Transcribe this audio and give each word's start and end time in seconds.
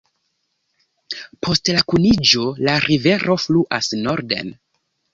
Post 1.43 1.71
la 1.77 1.85
kuniĝo 1.93 2.49
la 2.65 2.81
rivero 2.89 3.39
fluas 3.47 3.95
norden. 4.05 4.55